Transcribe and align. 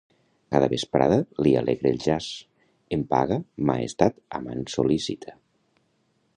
Cada 0.53 0.69
vesprada 0.69 1.19
li 1.47 1.51
alegre 1.59 1.91
el 1.95 1.99
jaç. 2.07 2.31
En 2.99 3.05
paga, 3.13 3.39
m'ha 3.67 3.77
estat 3.91 4.19
amant 4.41 4.67
sol·lícita. 4.77 5.41